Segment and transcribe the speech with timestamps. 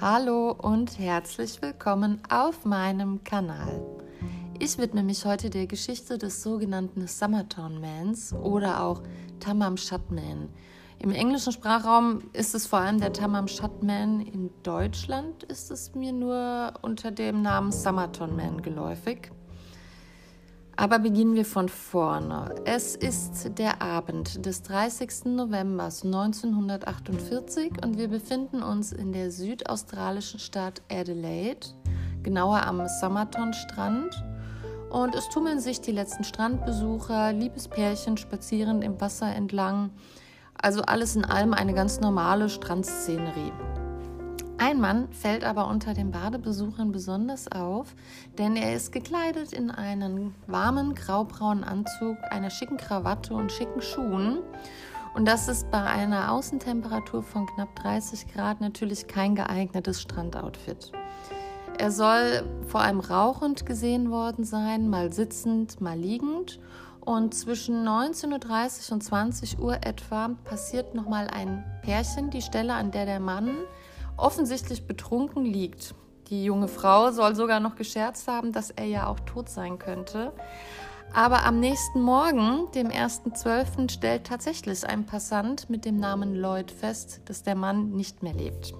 [0.00, 3.82] Hallo und herzlich willkommen auf meinem Kanal.
[4.58, 9.02] Ich widme mich heute der Geschichte des sogenannten Summertown Mans oder auch
[9.40, 10.48] Tamam Shut Man.
[11.00, 14.22] Im englischen Sprachraum ist es vor allem der Tamam Shut Man.
[14.22, 19.30] In Deutschland ist es mir nur unter dem Namen Summertown Man geläufig.
[20.80, 22.54] Aber beginnen wir von vorne.
[22.64, 25.26] Es ist der Abend des 30.
[25.26, 31.66] November 1948 und wir befinden uns in der südaustralischen Stadt Adelaide,
[32.22, 34.24] genauer am Summerton-Strand.
[34.88, 39.90] Und es tummeln sich die letzten Strandbesucher, Liebespärchen spazierend im Wasser entlang.
[40.54, 43.52] Also alles in allem eine ganz normale Strandszenerie.
[44.60, 47.94] Ein Mann fällt aber unter den Badebesuchern besonders auf,
[48.36, 54.40] denn er ist gekleidet in einen warmen graubraunen Anzug, einer schicken Krawatte und schicken Schuhen.
[55.14, 60.92] Und das ist bei einer Außentemperatur von knapp 30 Grad natürlich kein geeignetes Strandoutfit.
[61.78, 66.60] Er soll vor allem rauchend gesehen worden sein, mal sitzend, mal liegend.
[67.00, 72.90] Und zwischen 19.30 Uhr und 20 Uhr etwa passiert nochmal ein Pärchen die Stelle, an
[72.90, 73.56] der der Mann
[74.20, 75.94] offensichtlich betrunken liegt.
[76.28, 80.32] Die junge Frau soll sogar noch gescherzt haben, dass er ja auch tot sein könnte.
[81.12, 87.20] Aber am nächsten Morgen, dem 1.12., stellt tatsächlich ein Passant mit dem Namen Lloyd fest,
[87.24, 88.72] dass der Mann nicht mehr lebt.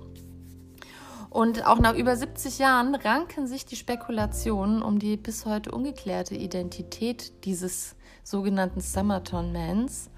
[1.28, 6.34] Und auch nach über 70 Jahren ranken sich die Spekulationen um die bis heute ungeklärte
[6.36, 10.11] Identität dieses sogenannten Summerton Mans.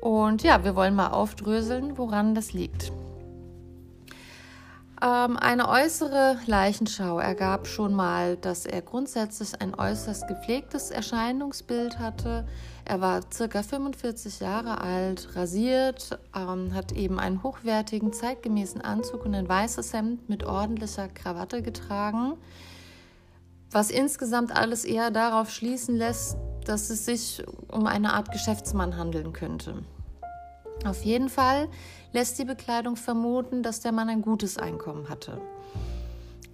[0.00, 2.92] Und ja, wir wollen mal aufdröseln, woran das liegt.
[5.02, 12.46] Ähm, eine äußere Leichenschau ergab schon mal, dass er grundsätzlich ein äußerst gepflegtes Erscheinungsbild hatte.
[12.84, 19.34] Er war circa 45 Jahre alt, rasiert, ähm, hat eben einen hochwertigen, zeitgemäßen Anzug und
[19.34, 22.34] ein weißes Hemd mit ordentlicher Krawatte getragen,
[23.72, 29.32] was insgesamt alles eher darauf schließen lässt, dass es sich um eine Art Geschäftsmann handeln
[29.32, 29.82] könnte.
[30.84, 31.68] Auf jeden Fall
[32.12, 35.40] lässt die Bekleidung vermuten, dass der Mann ein gutes Einkommen hatte.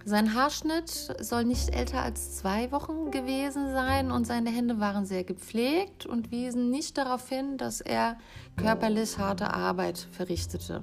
[0.05, 5.23] Sein Haarschnitt soll nicht älter als zwei Wochen gewesen sein und seine Hände waren sehr
[5.23, 8.17] gepflegt und wiesen nicht darauf hin, dass er
[8.55, 10.81] körperlich harte Arbeit verrichtete.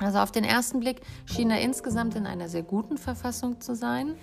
[0.00, 4.16] Also auf den ersten Blick schien er insgesamt in einer sehr guten Verfassung zu sein.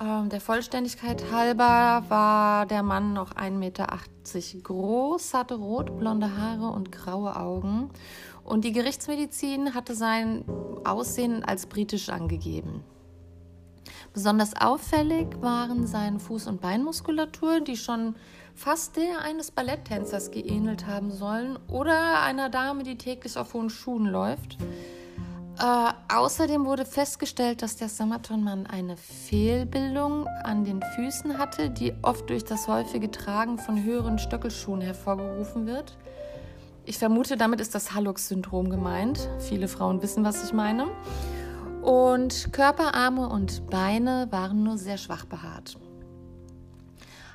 [0.00, 3.88] Ähm, der Vollständigkeit halber war der Mann noch 1,80 Meter
[4.62, 7.90] groß, hatte rotblonde Haare und graue Augen.
[8.44, 10.44] Und die Gerichtsmedizin hatte sein
[10.84, 12.84] Aussehen als britisch angegeben.
[14.14, 18.14] Besonders auffällig waren seine Fuß- und Beinmuskulatur, die schon
[18.54, 24.06] fast der eines Balletttänzers geähnelt haben sollen oder einer Dame, die täglich auf hohen Schuhen
[24.06, 24.56] läuft.
[25.60, 32.30] Äh, außerdem wurde festgestellt, dass der Samatonmann eine Fehlbildung an den Füßen hatte, die oft
[32.30, 35.96] durch das häufige Tragen von höheren Stöckelschuhen hervorgerufen wird.
[36.84, 39.28] Ich vermute, damit ist das Hallux-Syndrom gemeint.
[39.40, 40.86] Viele Frauen wissen, was ich meine.
[41.82, 45.76] Und Körper, Arme und Beine waren nur sehr schwach behaart.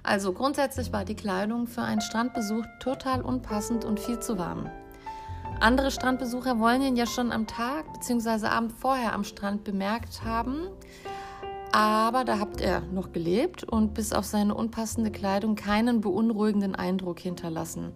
[0.01, 4.69] Also grundsätzlich war die Kleidung für einen Strandbesuch total unpassend und viel zu warm.
[5.59, 8.47] Andere Strandbesucher wollen ihn ja schon am Tag bzw.
[8.47, 10.67] Abend vorher am Strand bemerkt haben.
[11.71, 17.19] Aber da habt er noch gelebt und bis auf seine unpassende Kleidung keinen beunruhigenden Eindruck
[17.19, 17.93] hinterlassen.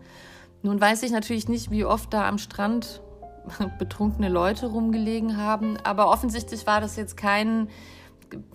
[0.63, 3.01] Nun weiß ich natürlich nicht, wie oft da am Strand
[3.79, 7.69] betrunkene Leute rumgelegen haben, aber offensichtlich war das jetzt kein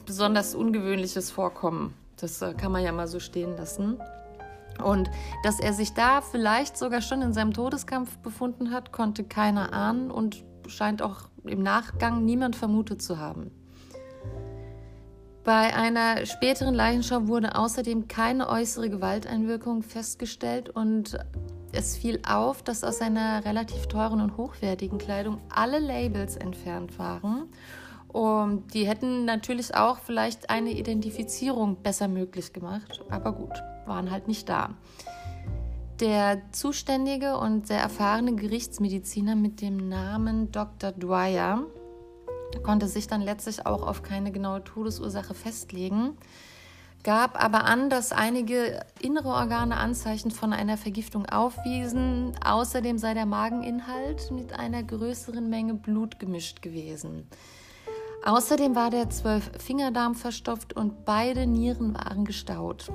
[0.04, 1.94] besonders ungewöhnliches Vorkommen.
[2.16, 3.98] Das äh, kann man ja mal so stehen lassen.
[4.82, 5.10] Und
[5.42, 10.10] dass er sich da vielleicht sogar schon in seinem Todeskampf befunden hat, konnte keiner ahnen
[10.10, 13.50] und scheint auch im Nachgang niemand vermutet zu haben.
[15.44, 21.18] Bei einer späteren Leichenschau wurde außerdem keine äußere Gewalteinwirkung festgestellt und
[21.72, 27.48] es fiel auf, dass aus seiner relativ teuren und hochwertigen Kleidung alle Labels entfernt waren.
[28.12, 34.28] Und die hätten natürlich auch vielleicht eine Identifizierung besser möglich gemacht, aber gut waren halt
[34.28, 34.70] nicht da.
[36.00, 40.92] Der zuständige und sehr erfahrene Gerichtsmediziner mit dem Namen Dr.
[40.92, 41.62] Dwyer
[42.62, 46.16] konnte sich dann letztlich auch auf keine genaue Todesursache festlegen,
[47.02, 52.32] gab aber an, dass einige innere Organe Anzeichen von einer Vergiftung aufwiesen.
[52.44, 57.26] Außerdem sei der Mageninhalt mit einer größeren Menge Blut gemischt gewesen.
[58.24, 62.92] Außerdem war der Zwölf-Fingerdarm verstopft und beide Nieren waren gestaut.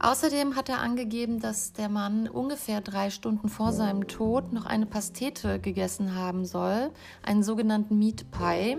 [0.00, 4.86] Außerdem hat er angegeben, dass der Mann ungefähr drei Stunden vor seinem Tod noch eine
[4.86, 6.90] Pastete gegessen haben soll,
[7.22, 8.76] einen sogenannten Meat Pie,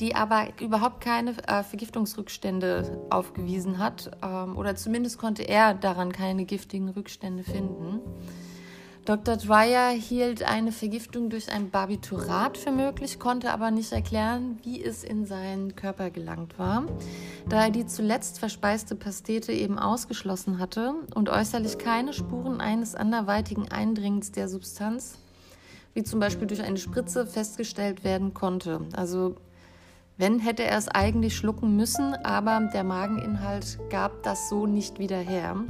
[0.00, 6.44] die aber überhaupt keine äh, Vergiftungsrückstände aufgewiesen hat, ähm, oder zumindest konnte er daran keine
[6.44, 8.00] giftigen Rückstände finden.
[9.08, 9.38] Dr.
[9.38, 15.02] Dwyer hielt eine Vergiftung durch ein Barbiturat für möglich, konnte aber nicht erklären, wie es
[15.02, 16.84] in seinen Körper gelangt war.
[17.48, 23.70] Da er die zuletzt verspeiste Pastete eben ausgeschlossen hatte und äußerlich keine Spuren eines anderweitigen
[23.70, 25.16] Eindringens der Substanz,
[25.94, 28.82] wie zum Beispiel durch eine Spritze, festgestellt werden konnte.
[28.94, 29.36] Also
[30.18, 35.16] wenn, hätte er es eigentlich schlucken müssen, aber der Mageninhalt gab das so nicht wieder
[35.16, 35.64] her.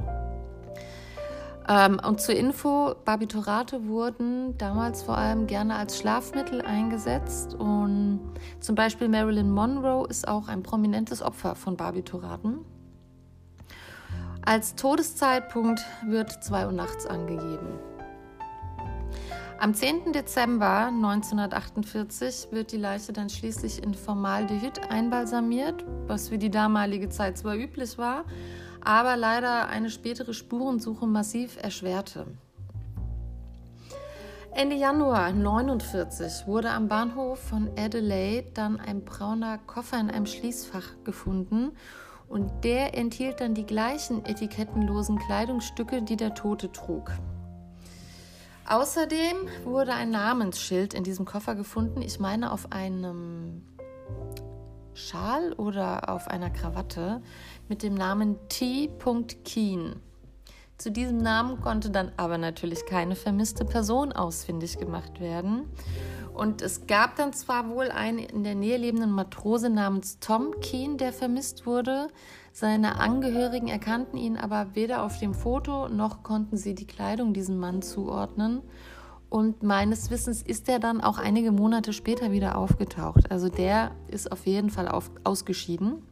[1.68, 8.20] Ähm, und zur Info, Barbiturate wurden damals vor allem gerne als Schlafmittel eingesetzt und
[8.60, 12.64] zum Beispiel Marilyn Monroe ist auch ein prominentes Opfer von Barbituraten.
[14.46, 17.78] Als Todeszeitpunkt wird 2 Uhr nachts angegeben.
[19.60, 20.12] Am 10.
[20.12, 27.36] Dezember 1948 wird die Leiche dann schließlich in Formaldehyd einbalsamiert, was für die damalige Zeit
[27.36, 28.24] zwar üblich war,
[28.88, 32.26] aber leider eine spätere Spurensuche massiv erschwerte.
[34.50, 41.04] Ende Januar 1949 wurde am Bahnhof von Adelaide dann ein brauner Koffer in einem Schließfach
[41.04, 41.72] gefunden
[42.28, 47.12] und der enthielt dann die gleichen etikettenlosen Kleidungsstücke, die der Tote trug.
[48.66, 53.68] Außerdem wurde ein Namensschild in diesem Koffer gefunden, ich meine auf einem
[54.98, 57.22] Schal oder auf einer Krawatte
[57.68, 58.90] mit dem Namen T.
[59.44, 59.96] Keen.
[60.78, 65.64] Zu diesem Namen konnte dann aber natürlich keine vermisste Person ausfindig gemacht werden.
[66.34, 70.96] Und es gab dann zwar wohl einen in der Nähe lebenden Matrose namens Tom Keen,
[70.96, 72.06] der vermisst wurde.
[72.52, 77.58] Seine Angehörigen erkannten ihn aber weder auf dem Foto noch konnten sie die Kleidung diesem
[77.58, 78.62] Mann zuordnen.
[79.30, 83.32] Und meines Wissens ist er dann auch einige Monate später wieder aufgetaucht.
[83.32, 86.04] Also der ist auf jeden Fall auf, ausgeschieden.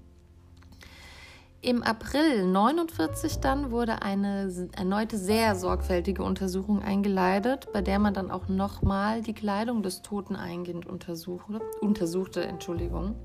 [1.66, 8.30] Im April 49 dann wurde eine erneute sehr sorgfältige Untersuchung eingeleitet, bei der man dann
[8.30, 11.60] auch nochmal die Kleidung des Toten eingehend untersuchte.
[11.80, 13.16] untersuchte Entschuldigung.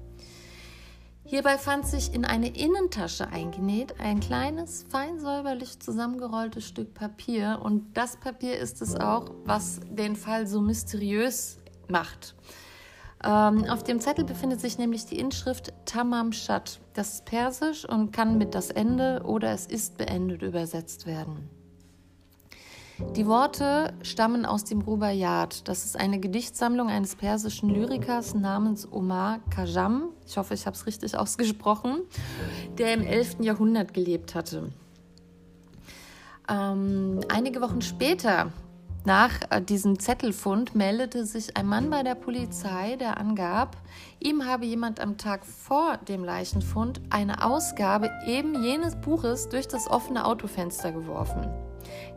[1.23, 7.95] Hierbei fand sich in eine Innentasche eingenäht ein kleines, fein säuberlich zusammengerolltes Stück Papier und
[7.95, 11.59] das Papier ist es auch, was den Fall so mysteriös
[11.89, 12.33] macht.
[13.23, 16.80] Ähm, auf dem Zettel befindet sich nämlich die Inschrift Tamam Shat.
[16.93, 21.49] Das ist persisch und kann mit das Ende oder es ist beendet übersetzt werden.
[23.15, 25.67] Die Worte stammen aus dem Rubaiyat.
[25.67, 30.09] Das ist eine Gedichtsammlung eines persischen Lyrikers namens Omar Kajam.
[30.27, 32.01] Ich hoffe, ich habe es richtig ausgesprochen,
[32.77, 33.37] der im 11.
[33.41, 34.71] Jahrhundert gelebt hatte.
[36.47, 38.51] Ähm, einige Wochen später
[39.03, 43.75] nach äh, diesem Zettelfund meldete sich ein Mann bei der Polizei, der angab,
[44.19, 49.89] ihm habe jemand am Tag vor dem Leichenfund eine Ausgabe eben jenes Buches durch das
[49.89, 51.49] offene Autofenster geworfen.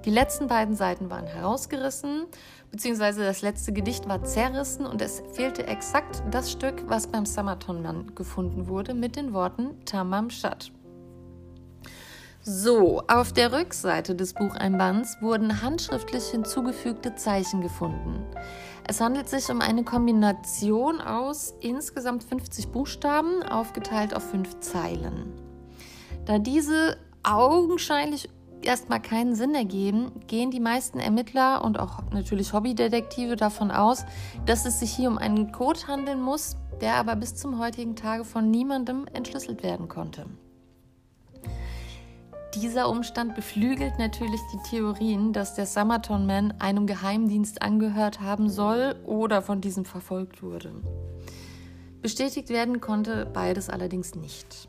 [0.05, 2.27] Die letzten beiden Seiten waren herausgerissen,
[2.71, 8.15] beziehungsweise das letzte Gedicht war zerrissen und es fehlte exakt das Stück, was beim Summerton-Mann
[8.15, 10.71] gefunden wurde, mit den Worten Tamam Shad.
[12.47, 18.23] So, auf der Rückseite des Bucheinbands wurden handschriftlich hinzugefügte Zeichen gefunden.
[18.87, 25.33] Es handelt sich um eine Kombination aus insgesamt 50 Buchstaben, aufgeteilt auf fünf Zeilen.
[26.27, 28.29] Da diese augenscheinlich
[28.61, 34.05] erstmal keinen Sinn ergeben, gehen die meisten Ermittler und auch natürlich Hobbydetektive davon aus,
[34.45, 38.27] dass es sich hier um einen Code handeln muss, der aber bis zum heutigen Tage
[38.27, 40.27] von niemandem entschlüsselt werden konnte.
[42.57, 48.95] Dieser Umstand beflügelt natürlich die Theorien, dass der Summerton Man einem Geheimdienst angehört haben soll
[49.05, 50.73] oder von diesem verfolgt wurde.
[52.01, 54.69] Bestätigt werden konnte beides allerdings nicht.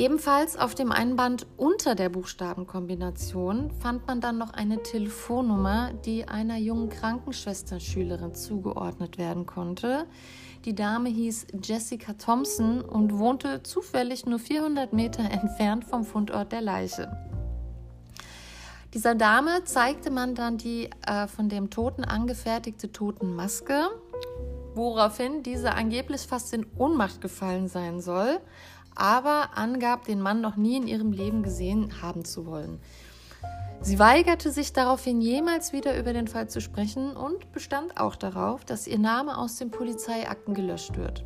[0.00, 6.56] Ebenfalls auf dem Einband unter der Buchstabenkombination fand man dann noch eine Telefonnummer, die einer
[6.56, 10.06] jungen Krankenschwesternschülerin zugeordnet werden konnte.
[10.64, 16.60] Die Dame hieß Jessica Thompson und wohnte zufällig nur 400 Meter entfernt vom Fundort der
[16.60, 17.10] Leiche.
[18.92, 23.88] Dieser Dame zeigte man dann die äh, von dem Toten angefertigte Totenmaske,
[24.74, 28.40] woraufhin diese angeblich fast in Ohnmacht gefallen sein soll
[29.00, 32.80] aber angab, den Mann noch nie in ihrem Leben gesehen haben zu wollen.
[33.82, 38.64] Sie weigerte sich daraufhin jemals wieder über den Fall zu sprechen und bestand auch darauf,
[38.64, 41.24] dass ihr Name aus den Polizeiakten gelöscht wird.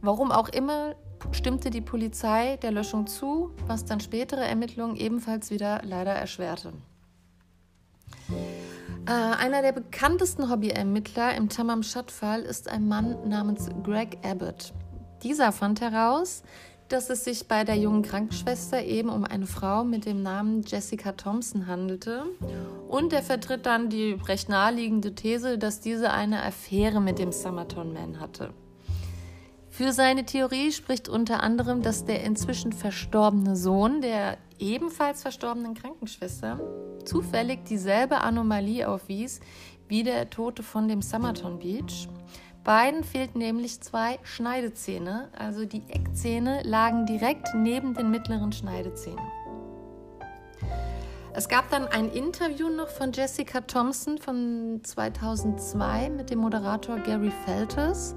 [0.00, 0.94] Warum auch immer
[1.32, 6.72] stimmte die Polizei der Löschung zu, was dann spätere Ermittlungen ebenfalls wieder leider erschwerte.
[9.06, 14.72] Äh, einer der bekanntesten Hobbyermittler im Tamam Shad-Fall ist ein Mann namens Greg Abbott.
[15.22, 16.42] Dieser fand heraus,
[16.88, 21.12] dass es sich bei der jungen Krankenschwester eben um eine Frau mit dem Namen Jessica
[21.12, 22.24] Thompson handelte.
[22.88, 27.92] Und er vertritt dann die recht naheliegende These, dass diese eine Affäre mit dem Summerton
[27.92, 28.52] Man hatte.
[29.70, 36.60] Für seine Theorie spricht unter anderem, dass der inzwischen verstorbene Sohn der ebenfalls verstorbenen Krankenschwester
[37.04, 39.40] zufällig dieselbe Anomalie aufwies
[39.88, 42.08] wie der Tote von dem Summerton Beach.
[42.64, 49.24] Beiden fehlten nämlich zwei Schneidezähne, also die Eckzähne lagen direkt neben den mittleren Schneidezähnen.
[51.34, 57.32] Es gab dann ein Interview noch von Jessica Thompson von 2002 mit dem Moderator Gary
[57.44, 58.14] Feltes,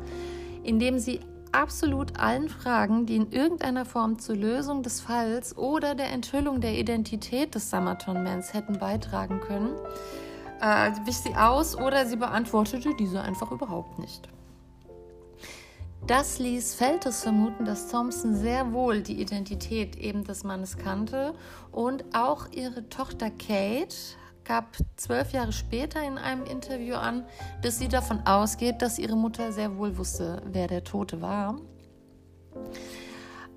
[0.63, 1.19] in dem sie
[1.51, 6.77] absolut allen Fragen, die in irgendeiner Form zur Lösung des Falls oder der Enthüllung der
[6.77, 9.75] Identität des Summerton-Mans hätten beitragen können,
[10.61, 14.29] äh, wich sie aus oder sie beantwortete diese einfach überhaupt nicht.
[16.07, 21.33] Das ließ Feltes vermuten, dass Thompson sehr wohl die Identität eben des Mannes kannte
[21.73, 23.93] und auch ihre Tochter Kate
[24.45, 27.25] gab zwölf Jahre später in einem Interview an,
[27.61, 31.59] dass sie davon ausgeht, dass ihre Mutter sehr wohl wusste, wer der Tote war.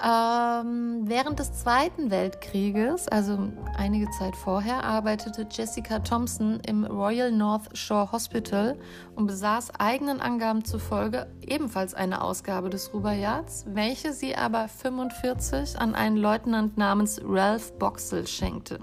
[0.02, 7.76] Ähm, während des Zweiten Weltkrieges, also einige Zeit vorher, arbeitete Jessica Thompson im Royal North
[7.76, 8.78] Shore Hospital
[9.14, 15.94] und besaß eigenen Angaben zufolge ebenfalls eine Ausgabe des Rubaiyats, welche sie aber 45 an
[15.94, 18.78] einen Leutnant namens Ralph Boxell schenkte.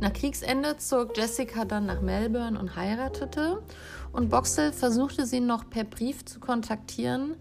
[0.00, 3.62] Nach Kriegsende zog Jessica dann nach Melbourne und heiratete.
[4.12, 7.36] Und Boxell versuchte sie noch per Brief zu kontaktieren,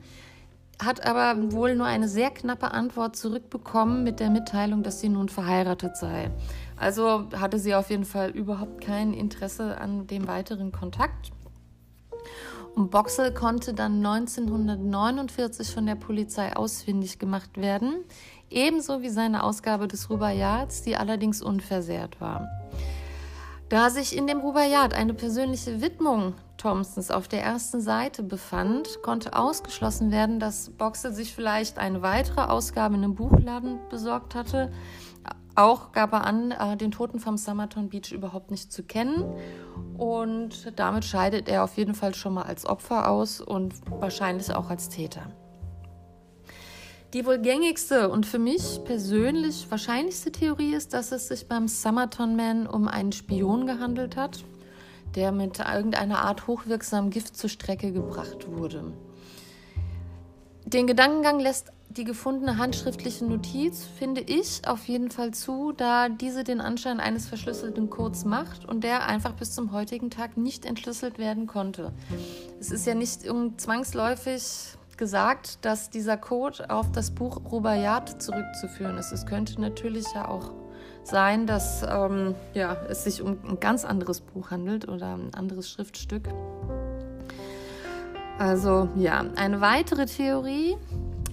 [0.81, 5.29] hat aber wohl nur eine sehr knappe Antwort zurückbekommen mit der Mitteilung, dass sie nun
[5.29, 6.31] verheiratet sei.
[6.77, 11.31] Also hatte sie auf jeden Fall überhaupt kein Interesse an dem weiteren Kontakt.
[12.75, 18.03] Und Boxell konnte dann 1949 von der Polizei ausfindig gemacht werden,
[18.49, 22.47] ebenso wie seine Ausgabe des Rubaiyats, die allerdings unversehrt war.
[23.69, 29.33] Da sich in dem Rubaiyat eine persönliche Widmung Thompsons auf der ersten Seite befand, konnte
[29.37, 34.71] ausgeschlossen werden, dass Boxel sich vielleicht eine weitere Ausgabe in einem Buchladen besorgt hatte.
[35.55, 39.25] Auch gab er an, äh, den Toten vom Summerton Beach überhaupt nicht zu kennen.
[39.97, 44.69] Und damit scheidet er auf jeden Fall schon mal als Opfer aus und wahrscheinlich auch
[44.69, 45.23] als Täter.
[47.13, 52.37] Die wohl gängigste und für mich persönlich wahrscheinlichste Theorie ist, dass es sich beim Summerton
[52.37, 54.43] Man um einen Spion gehandelt hat,
[55.15, 58.93] der mit irgendeiner Art hochwirksamem Gift zur Strecke gebracht wurde.
[60.65, 66.43] Den Gedankengang lässt die gefundene handschriftliche Notiz, finde ich, auf jeden Fall zu, da diese
[66.43, 71.19] den Anschein eines verschlüsselten Codes macht und der einfach bis zum heutigen Tag nicht entschlüsselt
[71.19, 71.93] werden konnte.
[72.59, 73.21] Es ist ja nicht
[73.57, 74.43] zwangsläufig
[74.97, 79.11] gesagt, dass dieser Code auf das Buch Rubaiyat zurückzuführen ist.
[79.11, 80.51] Es könnte natürlich ja auch
[81.07, 85.69] sein, dass ähm, ja, es sich um ein ganz anderes Buch handelt oder ein anderes
[85.69, 86.29] Schriftstück.
[88.39, 90.75] Also ja, eine weitere Theorie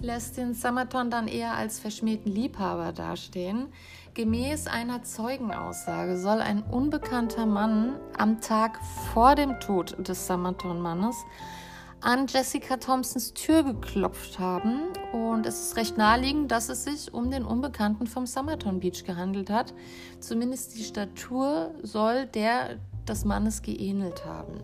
[0.03, 3.69] lässt den Summerton dann eher als verschmähten Liebhaber dastehen.
[4.15, 8.81] Gemäß einer Zeugenaussage soll ein unbekannter Mann am Tag
[9.13, 11.17] vor dem Tod des Summerton-Mannes
[12.01, 17.31] an Jessica Thompsons Tür geklopft haben und es ist recht naheliegend, dass es sich um
[17.31, 19.75] den Unbekannten vom Summerton Beach gehandelt hat.
[20.19, 24.61] Zumindest die Statur soll der des Mannes geähnelt haben.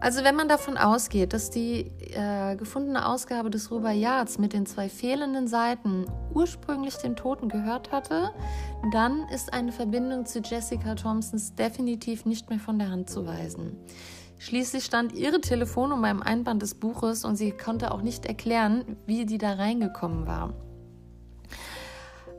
[0.00, 4.88] Also wenn man davon ausgeht, dass die äh, gefundene Ausgabe des Rubaiyats mit den zwei
[4.88, 8.30] fehlenden Seiten ursprünglich dem Toten gehört hatte,
[8.92, 13.76] dann ist eine Verbindung zu Jessica Thompsons definitiv nicht mehr von der Hand zu weisen.
[14.38, 19.26] Schließlich stand ihre Telefonnummer im Einband des Buches und sie konnte auch nicht erklären, wie
[19.26, 20.54] die da reingekommen war.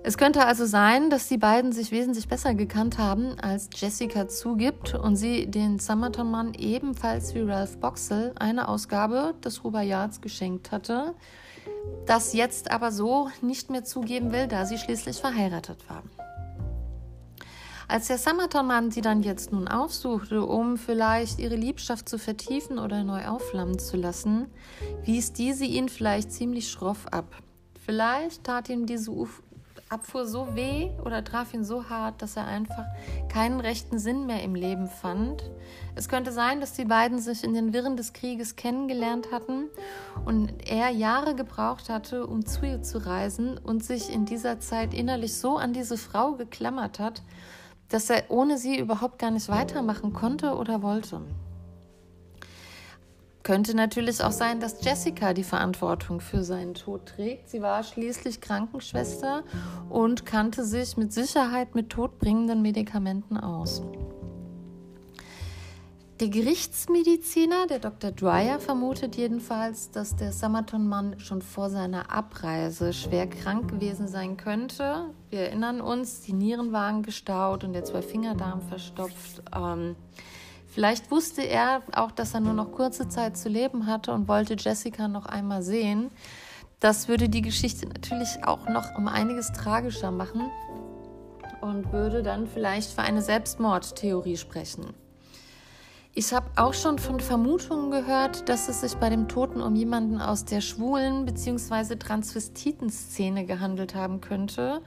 [0.02, 4.96] Es könnte also sein, dass die beiden sich wesentlich besser gekannt haben, als Jessica zugibt
[4.96, 11.16] und sie den Summerton-Mann ebenfalls wie Ralph Boxell eine Ausgabe des Rubaiyats geschenkt hatte,
[12.06, 16.04] das jetzt aber so nicht mehr zugeben will, da sie schließlich verheiratet war.
[17.90, 23.04] Als der Summerton-Mann sie dann jetzt nun aufsuchte, um vielleicht ihre Liebschaft zu vertiefen oder
[23.04, 24.46] neu aufflammen zu lassen,
[25.06, 27.26] wies diese ihn vielleicht ziemlich schroff ab.
[27.84, 29.12] Vielleicht tat ihm diese
[29.90, 32.86] Abfuhr so weh oder traf ihn so hart, dass er einfach
[33.28, 35.50] keinen rechten Sinn mehr im Leben fand.
[35.96, 39.66] Es könnte sein, dass die beiden sich in den Wirren des Krieges kennengelernt hatten
[40.26, 44.94] und er Jahre gebraucht hatte, um zu ihr zu reisen und sich in dieser Zeit
[44.94, 47.24] innerlich so an diese Frau geklammert hat,
[47.90, 51.22] dass er ohne sie überhaupt gar nicht weitermachen konnte oder wollte.
[53.44, 57.50] Könnte natürlich auch sein, dass Jessica die Verantwortung für seinen Tod trägt.
[57.50, 59.44] Sie war schließlich Krankenschwester
[59.90, 63.82] und kannte sich mit Sicherheit mit todbringenden Medikamenten aus.
[66.20, 68.12] Der Gerichtsmediziner, der Dr.
[68.12, 75.14] Dwyer, vermutet jedenfalls, dass der Summerton-Mann schon vor seiner Abreise schwer krank gewesen sein könnte.
[75.30, 79.42] Wir erinnern uns, die Nieren waren gestaut und der Zweifingerdarm verstopft.
[79.56, 79.96] Ähm,
[80.68, 84.56] Vielleicht wusste er auch, dass er nur noch kurze Zeit zu leben hatte und wollte
[84.58, 86.12] Jessica noch einmal sehen.
[86.80, 90.52] Das würde die Geschichte natürlich auch noch um einiges tragischer machen
[91.62, 94.94] und würde dann vielleicht für eine Selbstmordtheorie sprechen.
[96.16, 100.20] Ich habe auch schon von Vermutungen gehört, dass es sich bei dem Toten um jemanden
[100.20, 101.98] aus der schwulen bzw.
[101.98, 104.82] Transvestiten-Szene gehandelt haben könnte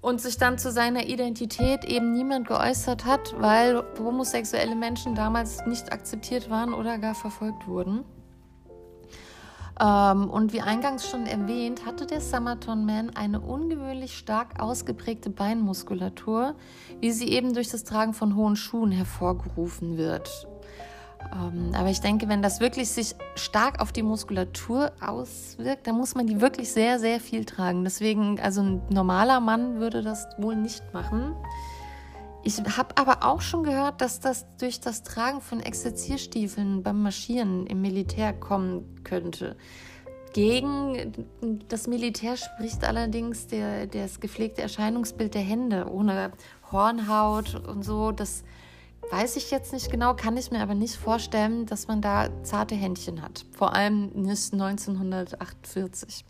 [0.00, 5.92] und sich dann zu seiner Identität eben niemand geäußert hat, weil homosexuelle Menschen damals nicht
[5.92, 8.04] akzeptiert waren oder gar verfolgt wurden.
[9.80, 16.54] Ähm, und wie eingangs schon erwähnt, hatte der Summerton Man eine ungewöhnlich stark ausgeprägte Beinmuskulatur,
[17.00, 20.46] wie sie eben durch das Tragen von hohen Schuhen hervorgerufen wird.
[21.32, 26.14] Ähm, aber ich denke, wenn das wirklich sich stark auf die Muskulatur auswirkt, dann muss
[26.14, 27.84] man die wirklich sehr, sehr viel tragen.
[27.84, 31.34] Deswegen, also ein normaler Mann würde das wohl nicht machen.
[32.42, 37.66] Ich habe aber auch schon gehört, dass das durch das Tragen von Exerzierstiefeln beim Marschieren
[37.66, 39.56] im Militär kommen könnte.
[40.32, 41.26] Gegen
[41.68, 46.32] das Militär spricht allerdings der, das gepflegte Erscheinungsbild der Hände ohne
[46.70, 48.12] Hornhaut und so.
[48.12, 48.44] Das
[49.08, 52.76] Weiß ich jetzt nicht genau, kann ich mir aber nicht vorstellen, dass man da zarte
[52.76, 53.44] Händchen hat.
[53.50, 56.24] Vor allem nicht 1948.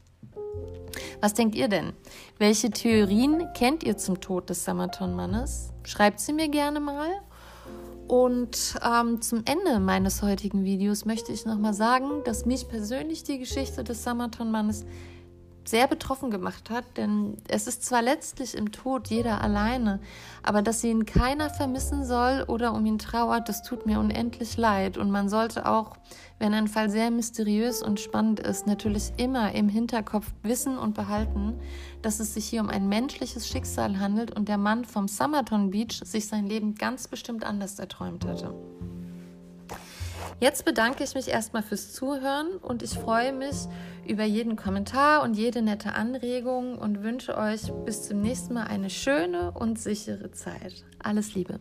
[1.20, 1.92] Was denkt ihr denn?
[2.38, 5.70] Welche Theorien kennt ihr zum Tod des Summerton-Mannes?
[5.84, 7.08] Schreibt sie mir gerne mal.
[8.08, 13.38] Und ähm, zum Ende meines heutigen Videos möchte ich nochmal sagen, dass mich persönlich die
[13.38, 14.84] Geschichte des Summerton-Mannes
[15.70, 20.00] sehr betroffen gemacht hat, denn es ist zwar letztlich im Tod jeder alleine,
[20.42, 24.98] aber dass ihn keiner vermissen soll oder um ihn trauert, das tut mir unendlich leid
[24.98, 25.96] und man sollte auch,
[26.38, 31.58] wenn ein Fall sehr mysteriös und spannend ist, natürlich immer im Hinterkopf wissen und behalten,
[32.02, 36.02] dass es sich hier um ein menschliches Schicksal handelt und der Mann vom Summerton Beach
[36.04, 38.54] sich sein Leben ganz bestimmt anders erträumt hatte.
[40.40, 43.56] Jetzt bedanke ich mich erstmal fürs Zuhören und ich freue mich
[44.06, 48.90] über jeden Kommentar und jede nette Anregung und wünsche euch bis zum nächsten Mal eine
[48.90, 50.84] schöne und sichere Zeit.
[50.98, 51.60] Alles Liebe.